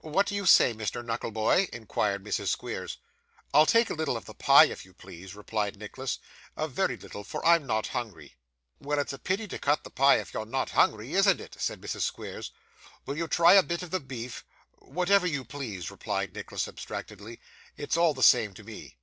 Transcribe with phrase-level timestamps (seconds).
[0.00, 1.04] 'What do you say, Mr.
[1.04, 2.48] Knuckleboy?' inquired Mrs.
[2.48, 2.98] Squeers.
[3.54, 6.18] 'I'll take a little of the pie, if you please,' replied Nicholas.
[6.56, 8.34] 'A very little, for I'm not hungry.'
[8.80, 11.80] Well, it's a pity to cut the pie if you're not hungry, isn't it?' said
[11.80, 12.00] Mrs.
[12.02, 12.50] Squeers.
[13.06, 17.38] 'Will you try a bit of the beef?' 'Whatever you please,' replied Nicholas abstractedly;
[17.76, 18.98] 'it's all the same to me.